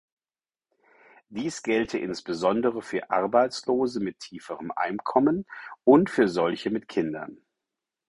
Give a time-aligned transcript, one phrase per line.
[1.29, 5.45] Dies gelte insbesondere für Arbeitslose mit tieferen Einkommen
[5.83, 7.37] und für solche mit Kindern.